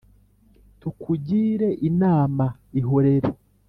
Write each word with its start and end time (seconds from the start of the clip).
Tukugire 0.79 1.69
inama, 1.89 2.45
ihorere 2.79 3.29